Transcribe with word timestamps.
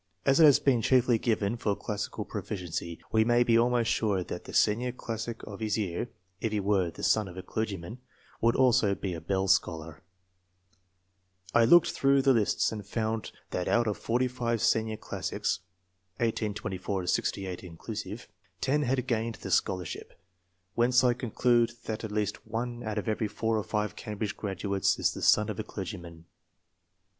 As 0.25 0.39
it 0.39 0.45
has 0.45 0.59
been 0.59 0.81
chiefly 0.81 1.19
given 1.19 1.57
for 1.57 1.75
classical 1.75 2.25
proficiency, 2.25 2.99
we 3.11 3.23
may 3.23 3.43
be 3.43 3.55
almost 3.55 3.91
sure 3.91 4.23
that 4.23 4.45
the 4.45 4.51
senior 4.51 4.91
classic 4.91 5.43
of 5.43 5.59
his 5.59 5.77
year, 5.77 6.09
if 6.39 6.51
he 6.51 6.59
were 6.59 6.89
the 6.89 7.03
son 7.03 7.27
of 7.27 7.37
a 7.37 7.43
clergyman, 7.43 7.99
would 8.41 8.55
also 8.55 8.95
be 8.95 9.13
a 9.13 9.21
Bell 9.21 9.47
scholar. 9.47 10.01
I 11.53 11.65
looked 11.65 11.91
through 11.91 12.23
24 12.23 12.31
ENGLISH 12.31 12.31
MEN 12.31 12.39
OF 12.39 12.47
SCIENCE, 12.47 12.57
[chap. 12.57 12.69
the 12.71 12.71
lists, 12.71 12.71
and 12.71 12.87
found 12.87 13.31
that 13.51 13.67
out 13.67 13.85
of 13.85 13.95
45 13.99 14.61
senior 14.63 14.97
classics 14.97 15.59
(1824 16.17 17.05
68 17.05 17.63
inchisive) 17.63 18.27
10 18.61 18.81
had 18.81 19.05
gained 19.05 19.35
the 19.35 19.51
scholar 19.51 19.85
ship, 19.85 20.19
whence 20.73 21.03
I 21.03 21.13
conclude 21.13 21.73
that 21.85 22.03
at 22.03 22.11
least 22.11 22.47
1 22.47 22.81
out 22.81 22.97
of 22.97 23.07
every 23.07 23.27
4 23.27 23.55
or 23.55 23.63
5 23.63 23.95
Cambridge 23.95 24.35
graduates 24.35 24.97
is 24.97 25.13
the 25.13 25.21
son 25.21 25.47
of 25.49 25.59
a 25.59 25.63
clergyman. 25.63 26.25